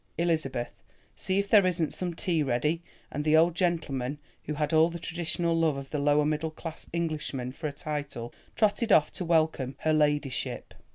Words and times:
Elizabeth, 0.17 0.73
see 1.15 1.37
if 1.37 1.49
there 1.49 1.63
isn't 1.63 1.93
some 1.93 2.15
tea 2.15 2.41
ready," 2.41 2.81
and 3.11 3.23
the 3.23 3.37
old 3.37 3.53
gentleman, 3.53 4.17
who 4.45 4.55
had 4.55 4.73
all 4.73 4.89
the 4.89 4.97
traditional 4.97 5.53
love 5.55 5.77
of 5.77 5.91
the 5.91 5.99
lower 5.99 6.25
middle 6.25 6.49
class 6.49 6.87
Englishman 6.91 7.51
for 7.51 7.67
a 7.67 7.71
title, 7.71 8.33
trotted 8.55 8.91
off 8.91 9.11
to 9.11 9.23
welcome 9.23 9.75
"her 9.81 9.93
ladyship." 9.93 10.73